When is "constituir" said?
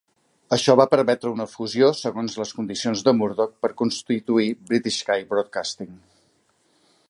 3.85-4.49